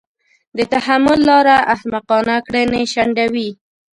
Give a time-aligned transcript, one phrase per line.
[0.57, 3.49] د تحمل لاره احمقانه کړنې شنډوي.